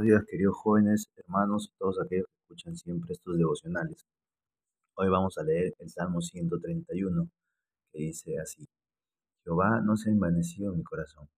Días, 0.00 0.24
queridos 0.24 0.56
jóvenes, 0.56 1.10
hermanos 1.16 1.74
todos 1.76 2.00
aquellos 2.00 2.26
que 2.26 2.40
escuchan 2.40 2.74
siempre 2.74 3.12
estos 3.12 3.36
devocionales. 3.36 4.06
Hoy 4.94 5.10
vamos 5.10 5.36
a 5.36 5.42
leer 5.42 5.74
el 5.78 5.90
Salmo 5.90 6.22
131, 6.22 7.28
que 7.92 7.98
dice 7.98 8.38
así: 8.38 8.66
Jehová 9.44 9.82
no 9.82 9.98
se 9.98 10.08
envaneció 10.08 10.70
en 10.70 10.78
mi 10.78 10.84
corazón, 10.84 11.28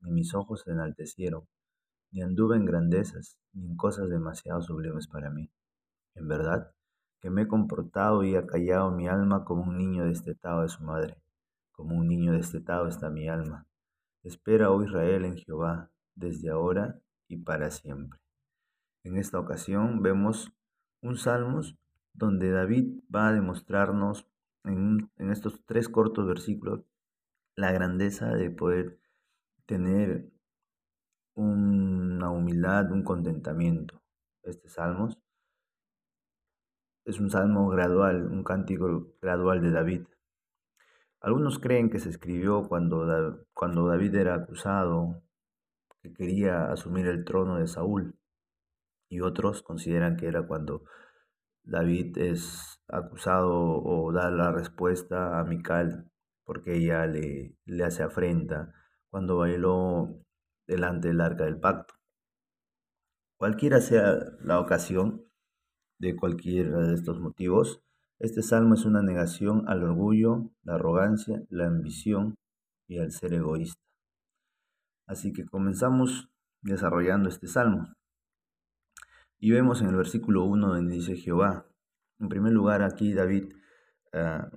ni 0.00 0.10
mis 0.10 0.34
ojos 0.34 0.62
se 0.62 0.72
enaltecieron, 0.72 1.46
ni 2.10 2.22
anduve 2.22 2.56
en 2.56 2.64
grandezas, 2.64 3.38
ni 3.52 3.66
en 3.66 3.76
cosas 3.76 4.08
demasiado 4.08 4.62
sublimes 4.62 5.06
para 5.06 5.30
mí. 5.30 5.48
En 6.16 6.26
verdad, 6.26 6.72
que 7.20 7.30
me 7.30 7.42
he 7.42 7.46
comportado 7.46 8.24
y 8.24 8.34
he 8.34 8.46
callado 8.46 8.90
mi 8.90 9.06
alma 9.06 9.44
como 9.44 9.62
un 9.62 9.78
niño 9.78 10.06
destetado 10.06 10.62
de 10.62 10.68
su 10.68 10.82
madre. 10.82 11.22
Como 11.70 11.94
un 11.94 12.08
niño 12.08 12.32
destetado 12.32 12.88
está 12.88 13.10
mi 13.10 13.28
alma. 13.28 13.68
Espera, 14.24 14.72
oh 14.72 14.82
Israel, 14.82 15.24
en 15.24 15.36
Jehová, 15.36 15.92
desde 16.16 16.50
ahora 16.50 17.00
y 17.28 17.36
para 17.36 17.70
siempre. 17.70 18.18
En 19.04 19.16
esta 19.16 19.38
ocasión 19.38 20.02
vemos 20.02 20.52
un 21.02 21.16
salmos 21.16 21.76
donde 22.12 22.50
David 22.50 23.00
va 23.14 23.28
a 23.28 23.32
demostrarnos 23.32 24.26
en, 24.64 25.10
estos 25.18 25.64
tres 25.64 25.88
cortos 25.88 26.26
versículos 26.26 26.84
la 27.54 27.70
grandeza 27.72 28.28
de 28.34 28.50
poder 28.50 28.98
tener 29.66 30.30
una 31.34 32.30
humildad, 32.30 32.90
un 32.90 33.04
contentamiento. 33.04 34.02
Este 34.42 34.68
salmos 34.68 35.18
es 37.04 37.20
un 37.20 37.30
salmo 37.30 37.68
gradual, 37.68 38.26
un 38.26 38.42
cántico 38.42 39.14
gradual 39.20 39.62
de 39.62 39.70
David. 39.70 40.02
Algunos 41.20 41.58
creen 41.58 41.90
que 41.90 41.98
se 41.98 42.10
escribió 42.10 42.68
cuando, 42.68 43.44
cuando 43.54 43.86
David 43.86 44.14
era 44.14 44.34
acusado 44.34 45.22
que 46.08 46.24
quería 46.24 46.70
asumir 46.72 47.06
el 47.06 47.24
trono 47.24 47.56
de 47.56 47.66
Saúl. 47.66 48.14
Y 49.10 49.20
otros 49.20 49.62
consideran 49.62 50.16
que 50.16 50.26
era 50.26 50.46
cuando 50.46 50.84
David 51.62 52.18
es 52.18 52.80
acusado 52.88 53.82
o 53.82 54.12
da 54.12 54.30
la 54.30 54.52
respuesta 54.52 55.38
a 55.38 55.44
Mical 55.44 56.10
porque 56.44 56.76
ella 56.76 57.06
le, 57.06 57.54
le 57.66 57.84
hace 57.84 58.02
afrenta 58.02 58.72
cuando 59.10 59.36
bailó 59.36 60.24
delante 60.66 61.08
del 61.08 61.20
arca 61.20 61.44
del 61.44 61.60
pacto. 61.60 61.94
Cualquiera 63.36 63.80
sea 63.80 64.18
la 64.40 64.58
ocasión 64.58 65.26
de 65.98 66.16
cualquiera 66.16 66.78
de 66.78 66.94
estos 66.94 67.20
motivos, 67.20 67.82
este 68.18 68.42
salmo 68.42 68.74
es 68.74 68.84
una 68.84 69.02
negación 69.02 69.68
al 69.68 69.84
orgullo, 69.84 70.50
la 70.62 70.74
arrogancia, 70.74 71.42
la 71.50 71.66
ambición 71.66 72.34
y 72.88 72.98
al 72.98 73.12
ser 73.12 73.34
egoísta. 73.34 73.87
Así 75.08 75.32
que 75.32 75.46
comenzamos 75.46 76.30
desarrollando 76.60 77.28
este 77.28 77.48
salmo. 77.48 77.88
Y 79.40 79.50
vemos 79.50 79.80
en 79.80 79.88
el 79.88 79.96
versículo 79.96 80.44
1 80.44 80.68
donde 80.68 80.94
dice 80.94 81.16
Jehová. 81.16 81.66
En 82.20 82.28
primer 82.28 82.52
lugar, 82.52 82.82
aquí 82.82 83.14
David 83.14 83.54
ah, 84.12 84.50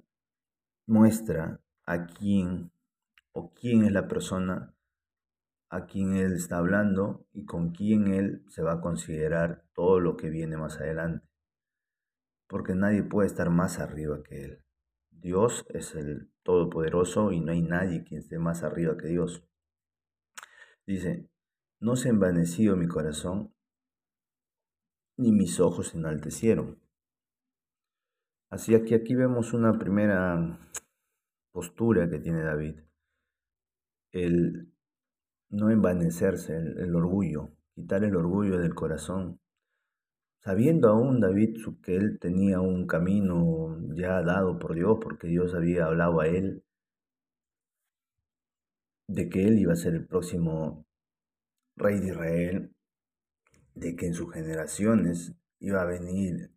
muestra 0.85 1.61
a 1.85 2.05
quién 2.05 2.71
o 3.31 3.53
quién 3.53 3.85
es 3.85 3.93
la 3.93 4.07
persona 4.07 4.75
a 5.69 5.85
quien 5.85 6.15
él 6.15 6.33
está 6.33 6.57
hablando 6.57 7.25
y 7.31 7.45
con 7.45 7.71
quién 7.71 8.07
él 8.07 8.43
se 8.49 8.61
va 8.61 8.73
a 8.73 8.81
considerar 8.81 9.63
todo 9.73 10.01
lo 10.01 10.17
que 10.17 10.29
viene 10.29 10.57
más 10.57 10.81
adelante. 10.81 11.25
Porque 12.47 12.75
nadie 12.75 13.03
puede 13.03 13.27
estar 13.27 13.49
más 13.49 13.79
arriba 13.79 14.21
que 14.21 14.43
él. 14.43 14.65
Dios 15.11 15.65
es 15.69 15.95
el 15.95 16.29
Todopoderoso 16.43 17.31
y 17.31 17.39
no 17.39 17.53
hay 17.53 17.61
nadie 17.61 18.03
quien 18.03 18.19
esté 18.19 18.37
más 18.37 18.63
arriba 18.63 18.97
que 18.97 19.07
Dios. 19.07 19.45
Dice, 20.85 21.29
no 21.79 21.95
se 21.95 22.09
envaneció 22.09 22.75
mi 22.75 22.87
corazón, 22.87 23.53
ni 25.17 25.31
mis 25.31 25.59
ojos 25.59 25.89
se 25.89 25.97
enaltecieron. 25.97 26.79
Así 28.49 28.79
que 28.83 28.95
aquí 28.95 29.15
vemos 29.15 29.53
una 29.53 29.79
primera 29.79 30.59
postura 31.51 32.09
que 32.09 32.19
tiene 32.19 32.43
David. 32.43 32.79
El 34.11 34.73
no 35.49 35.69
envanecerse, 35.69 36.55
el, 36.55 36.95
orgullo, 36.95 37.51
quitar 37.75 38.03
el 38.03 38.15
orgullo 38.15 38.57
del 38.57 38.73
corazón. 38.73 39.39
Sabiendo 40.39 40.89
aún 40.89 41.19
David 41.19 41.57
que 41.83 41.95
él 41.95 42.19
tenía 42.19 42.61
un 42.61 42.87
camino 42.87 43.77
ya 43.93 44.21
dado 44.23 44.57
por 44.59 44.73
Dios, 44.73 44.97
porque 45.01 45.27
Dios 45.27 45.53
había 45.53 45.85
hablado 45.85 46.19
a 46.19 46.27
él 46.27 46.63
de 49.11 49.29
que 49.29 49.45
él 49.45 49.59
iba 49.59 49.73
a 49.73 49.75
ser 49.75 49.93
el 49.93 50.05
próximo 50.05 50.85
rey 51.75 51.99
de 51.99 52.07
Israel, 52.07 52.75
de 53.75 53.95
que 53.95 54.07
en 54.07 54.13
sus 54.13 54.31
generaciones 54.33 55.33
iba 55.59 55.81
a 55.81 55.85
venir 55.85 56.51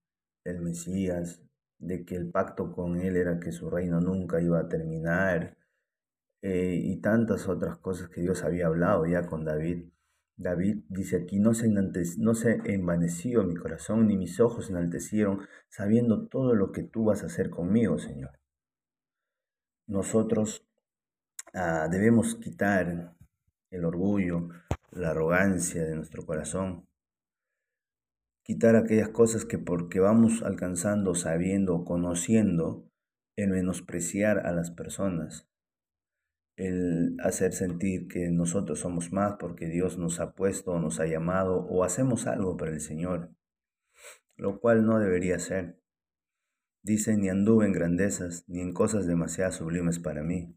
el 0.45 0.61
Mesías, 0.61 1.43
de 1.79 2.05
que 2.05 2.15
el 2.15 2.31
pacto 2.31 2.73
con 2.73 3.01
él 3.01 3.17
era 3.17 3.41
que 3.41 3.51
su 3.51 3.71
reino 3.71 4.01
nunca 4.01 4.41
iba 4.41 4.61
a 4.61 4.69
terminar, 4.69 5.57
eh, 6.43 6.79
y 6.81 7.01
tantas 7.01 7.49
otras 7.49 7.79
cosas 7.79 8.09
que 8.09 8.21
Dios 8.21 8.45
había 8.45 8.67
hablado 8.67 9.07
ya 9.07 9.27
con 9.27 9.45
David. 9.45 9.89
David 10.37 10.85
dice 10.89 11.17
aquí, 11.17 11.39
no 11.41 11.55
se, 11.55 11.69
no 11.69 12.35
se 12.35 12.61
envaneció 12.67 13.45
mi 13.45 13.57
corazón, 13.57 14.07
ni 14.07 14.17
mis 14.17 14.39
ojos 14.41 14.71
enaltecieron, 14.71 15.47
sabiendo 15.69 16.29
todo 16.29 16.55
lo 16.55 16.71
que 16.71 16.83
tú 16.83 17.05
vas 17.05 17.23
a 17.23 17.27
hacer 17.27 17.51
conmigo, 17.51 17.99
Señor. 17.99 18.39
Nosotros 19.87 20.67
Ah, 21.57 21.87
debemos 21.89 22.35
quitar 22.35 23.15
el 23.71 23.85
orgullo, 23.85 24.49
la 24.91 25.11
arrogancia 25.11 25.85
de 25.85 25.95
nuestro 25.95 26.27
corazón. 26.27 26.89
Quitar 28.43 28.75
aquellas 28.75 29.11
cosas 29.11 29.45
que 29.45 29.59
porque 29.59 30.01
vamos 30.01 30.43
alcanzando, 30.43 31.15
sabiendo, 31.15 31.85
conociendo, 31.85 32.91
el 33.37 33.51
menospreciar 33.51 34.45
a 34.47 34.51
las 34.51 34.73
personas, 34.73 35.49
el 36.57 37.17
hacer 37.21 37.53
sentir 37.53 38.09
que 38.09 38.31
nosotros 38.31 38.81
somos 38.81 39.13
más 39.13 39.37
porque 39.39 39.69
Dios 39.69 39.97
nos 39.97 40.19
ha 40.19 40.35
puesto 40.35 40.81
nos 40.81 40.99
ha 40.99 41.07
llamado 41.07 41.67
o 41.67 41.85
hacemos 41.85 42.27
algo 42.27 42.57
para 42.57 42.73
el 42.73 42.81
Señor, 42.81 43.31
lo 44.37 44.59
cual 44.59 44.85
no 44.85 44.99
debería 44.99 45.39
ser. 45.39 45.81
Dice, 46.83 47.17
ni 47.17 47.29
anduve 47.29 47.65
en 47.67 47.73
grandezas, 47.73 48.45
ni 48.49 48.61
en 48.61 48.73
cosas 48.73 49.07
demasiado 49.07 49.53
sublimes 49.53 50.01
para 50.01 50.25
mí. 50.25 50.57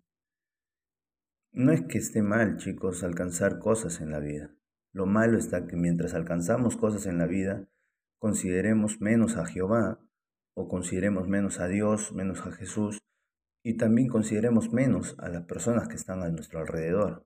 No 1.58 1.72
es 1.72 1.82
que 1.82 1.98
esté 1.98 2.22
mal, 2.22 2.58
chicos, 2.58 3.04
alcanzar 3.04 3.58
cosas 3.58 4.00
en 4.00 4.12
la 4.12 4.20
vida. 4.20 4.56
Lo 4.94 5.08
malo 5.08 5.40
está 5.40 5.66
que 5.66 5.76
mientras 5.76 6.14
alcanzamos 6.14 6.78
cosas 6.78 7.08
en 7.08 7.18
la 7.18 7.26
vida, 7.26 7.68
consideremos 8.20 9.02
menos 9.02 9.38
a 9.38 9.46
Jehová 9.48 10.00
o 10.54 10.68
consideremos 10.68 11.28
menos 11.28 11.60
a 11.60 11.68
Dios, 11.68 12.14
menos 12.14 12.46
a 12.46 12.52
Jesús 12.52 13.00
y 13.64 13.76
también 13.76 14.08
consideremos 14.08 14.72
menos 14.72 15.16
a 15.18 15.30
las 15.30 15.46
personas 15.46 15.88
que 15.88 15.96
están 15.96 16.22
a 16.22 16.30
nuestro 16.30 16.60
alrededor. 16.60 17.26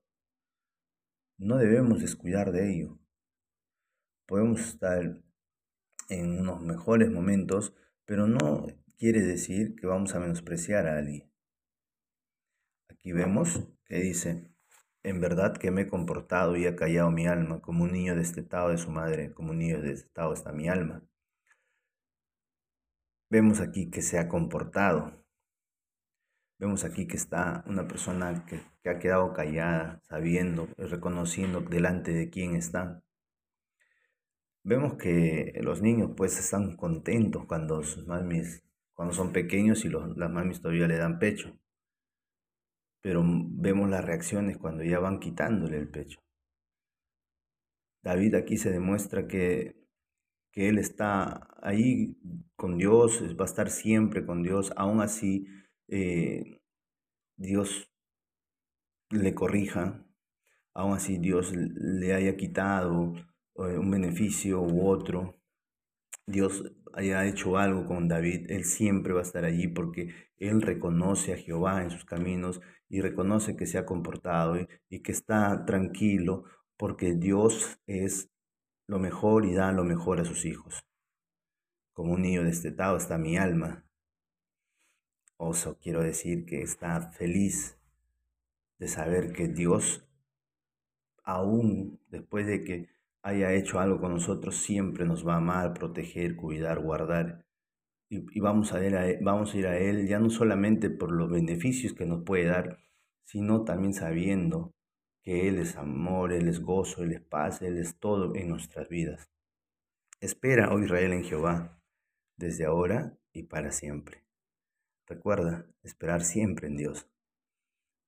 No 1.36 1.58
debemos 1.58 2.00
descuidar 2.00 2.52
de 2.52 2.72
ello. 2.72 2.98
Podemos 4.26 4.62
estar 4.62 5.22
en 6.08 6.40
unos 6.40 6.62
mejores 6.62 7.10
momentos, 7.10 7.74
pero 8.06 8.26
no 8.26 8.66
quiere 8.96 9.20
decir 9.20 9.76
que 9.76 9.86
vamos 9.86 10.14
a 10.14 10.20
menospreciar 10.20 10.86
a 10.86 10.96
alguien. 10.96 11.30
Aquí 13.02 13.10
vemos 13.10 13.60
que 13.84 13.96
dice, 13.96 14.48
en 15.02 15.20
verdad 15.20 15.56
que 15.56 15.72
me 15.72 15.82
he 15.82 15.86
comportado 15.88 16.56
y 16.56 16.66
he 16.66 16.76
callado 16.76 17.10
mi 17.10 17.26
alma, 17.26 17.60
como 17.60 17.82
un 17.82 17.90
niño 17.90 18.14
destetado 18.14 18.68
de 18.68 18.78
su 18.78 18.92
madre, 18.92 19.34
como 19.34 19.50
un 19.50 19.58
niño 19.58 19.80
destetado 19.82 20.32
está 20.32 20.52
mi 20.52 20.68
alma. 20.68 21.02
Vemos 23.28 23.58
aquí 23.58 23.90
que 23.90 24.02
se 24.02 24.20
ha 24.20 24.28
comportado. 24.28 25.20
Vemos 26.60 26.84
aquí 26.84 27.08
que 27.08 27.16
está 27.16 27.64
una 27.66 27.88
persona 27.88 28.46
que, 28.46 28.60
que 28.84 28.90
ha 28.90 29.00
quedado 29.00 29.32
callada, 29.32 30.00
sabiendo, 30.04 30.68
reconociendo 30.76 31.60
delante 31.60 32.12
de 32.12 32.30
quién 32.30 32.54
está. 32.54 33.02
Vemos 34.62 34.94
que 34.94 35.58
los 35.60 35.82
niños 35.82 36.12
pues 36.16 36.38
están 36.38 36.76
contentos 36.76 37.46
cuando 37.46 37.82
sus 37.82 38.06
mamis, 38.06 38.62
cuando 38.94 39.12
son 39.12 39.32
pequeños 39.32 39.84
y 39.84 39.88
los, 39.88 40.16
las 40.16 40.30
mamis 40.30 40.60
todavía 40.60 40.86
le 40.86 40.98
dan 40.98 41.18
pecho 41.18 41.58
pero 43.02 43.22
vemos 43.24 43.90
las 43.90 44.04
reacciones 44.04 44.56
cuando 44.56 44.84
ya 44.84 45.00
van 45.00 45.18
quitándole 45.18 45.76
el 45.76 45.88
pecho. 45.88 46.20
David 48.02 48.36
aquí 48.36 48.56
se 48.56 48.70
demuestra 48.70 49.26
que, 49.28 49.76
que 50.52 50.68
él 50.68 50.78
está 50.78 51.48
ahí 51.62 52.16
con 52.56 52.78
Dios, 52.78 53.20
va 53.38 53.44
a 53.44 53.48
estar 53.48 53.70
siempre 53.70 54.24
con 54.24 54.42
Dios, 54.42 54.72
aún 54.76 55.00
así 55.00 55.46
eh, 55.88 56.60
Dios 57.36 57.92
le 59.10 59.34
corrija, 59.34 60.06
aún 60.74 60.94
así 60.94 61.18
Dios 61.18 61.52
le 61.54 62.14
haya 62.14 62.36
quitado 62.36 63.14
eh, 63.56 63.78
un 63.78 63.90
beneficio 63.90 64.62
u 64.62 64.88
otro, 64.88 65.41
Dios 66.26 66.72
haya 66.92 67.26
hecho 67.26 67.58
algo 67.58 67.86
con 67.86 68.08
David, 68.08 68.50
él 68.50 68.64
siempre 68.64 69.12
va 69.12 69.20
a 69.20 69.24
estar 69.24 69.44
allí 69.44 69.66
porque 69.68 70.14
él 70.36 70.62
reconoce 70.62 71.32
a 71.32 71.36
Jehová 71.36 71.82
en 71.82 71.90
sus 71.90 72.04
caminos 72.04 72.60
y 72.88 73.00
reconoce 73.00 73.56
que 73.56 73.66
se 73.66 73.78
ha 73.78 73.86
comportado 73.86 74.56
y, 74.88 75.00
que 75.00 75.12
está 75.12 75.64
tranquilo 75.64 76.44
porque 76.76 77.14
Dios 77.14 77.80
es 77.86 78.28
lo 78.86 78.98
mejor 78.98 79.46
y 79.46 79.54
da 79.54 79.72
lo 79.72 79.84
mejor 79.84 80.20
a 80.20 80.24
sus 80.24 80.44
hijos. 80.44 80.84
Como 81.92 82.12
un 82.12 82.22
niño 82.22 82.44
destetado 82.44 82.96
está 82.96 83.18
mi 83.18 83.36
alma. 83.36 83.84
Oso, 85.36 85.78
quiero 85.80 86.02
decir 86.02 86.44
que 86.44 86.62
está 86.62 87.00
feliz 87.12 87.78
de 88.78 88.88
saber 88.88 89.32
que 89.32 89.48
Dios, 89.48 90.04
aún 91.24 92.00
después 92.08 92.46
de 92.46 92.64
que 92.64 92.88
haya 93.22 93.52
hecho 93.52 93.78
algo 93.78 94.00
con 94.00 94.12
nosotros, 94.14 94.56
siempre 94.56 95.04
nos 95.04 95.26
va 95.26 95.34
a 95.34 95.38
amar, 95.38 95.74
proteger, 95.74 96.36
cuidar, 96.36 96.80
guardar. 96.80 97.46
Y, 98.08 98.40
vamos, 98.40 98.74
a 98.74 98.84
ir 98.84 98.94
a, 98.94 99.06
vamos 99.22 99.54
a 99.54 99.58
ir 99.58 99.66
a 99.66 99.78
Él 99.78 100.06
ya 100.06 100.18
no 100.18 100.28
solamente 100.28 100.90
por 100.90 101.12
los 101.12 101.30
beneficios 101.30 101.94
que 101.94 102.04
nos 102.04 102.24
puede 102.24 102.44
dar, 102.44 102.78
sino 103.24 103.64
también 103.64 103.94
sabiendo 103.94 104.74
que 105.22 105.48
Él 105.48 105.58
es 105.58 105.76
amor, 105.76 106.32
Él 106.32 106.48
es 106.48 106.60
gozo, 106.60 107.02
Él 107.02 107.12
es 107.12 107.22
paz, 107.22 107.62
Él 107.62 107.78
es 107.78 107.98
todo 107.98 108.34
en 108.34 108.50
nuestras 108.50 108.88
vidas. 108.88 109.30
Espera, 110.20 110.72
oh 110.72 110.78
Israel, 110.78 111.12
en 111.12 111.24
Jehová, 111.24 111.80
desde 112.36 112.66
ahora 112.66 113.16
y 113.32 113.44
para 113.44 113.70
siempre. 113.70 114.24
Recuerda, 115.06 115.66
esperar 115.82 116.22
siempre 116.22 116.68
en 116.68 116.76
Dios. 116.76 117.08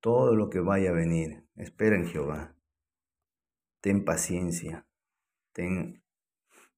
Todo 0.00 0.36
lo 0.36 0.50
que 0.50 0.60
vaya 0.60 0.90
a 0.90 0.94
venir, 0.94 1.44
espera 1.56 1.96
en 1.96 2.06
Jehová. 2.06 2.54
Ten 3.80 4.04
paciencia, 4.04 4.86
ten 5.54 6.02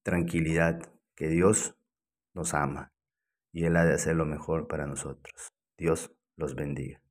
tranquilidad, 0.03 0.79
que 1.15 1.27
Dios 1.27 1.75
nos 2.33 2.53
ama 2.53 2.93
y 3.51 3.65
Él 3.65 3.75
ha 3.75 3.83
de 3.85 3.95
hacer 3.95 4.15
lo 4.15 4.25
mejor 4.25 4.67
para 4.67 4.85
nosotros. 4.85 5.51
Dios 5.77 6.11
los 6.37 6.55
bendiga. 6.55 7.01